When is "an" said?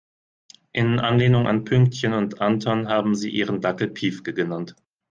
1.45-1.63